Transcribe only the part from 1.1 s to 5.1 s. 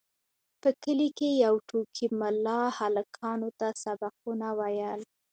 کې یو ټوکي ملا هلکانو ته سبقونه ویل.